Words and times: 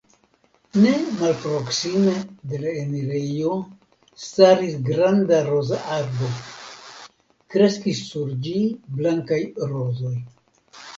Ne 0.83 0.91
malproksime 1.17 2.13
de 2.53 2.61
l 2.63 2.73
enirejo 2.79 3.53
staris 4.25 4.75
granda 4.89 5.43
rozarbo; 5.53 6.33
kreskis 7.55 8.05
sur 8.11 8.37
ĝi 8.49 8.59
blankaj 9.01 9.43
rozoj. 9.75 10.17